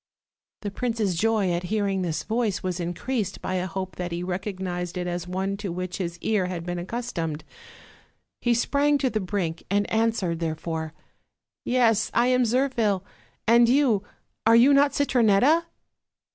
The 0.63 0.71
prince's 0.71 1.13
joy 1.13 1.51
at 1.51 1.61
hearing 1.69 2.01
this 2.01 2.23
voice 2.23 2.63
was 2.63 2.79
increased 2.79 3.39
by 3.39 3.53
a 3.53 3.67
hope 3.67 3.97
that 3.97 4.11
he 4.11 4.23
recognized 4.23 4.97
it 4.97 5.05
as 5.05 5.27
one 5.27 5.57
to 5.57 5.71
which 5.71 5.97
his 5.99 6.17
ear 6.21 6.47
had 6.47 6.65
been 6.65 6.79
accustomed. 6.79 7.43
He 8.41 8.55
sprang 8.55 8.97
to 8.97 9.11
the 9.11 9.19
brink, 9.19 9.61
and 9.69 9.87
.an 9.91 10.11
swered, 10.13 10.39
therefore: 10.39 10.93
"Yes, 11.65 12.09
I 12.15 12.25
am 12.29 12.45
Zirphil; 12.45 13.03
and 13.47 13.69
you, 13.69 14.01
are 14.47 14.55
you 14.55 14.73
not 14.73 14.93
Citronetta?" 14.93 15.65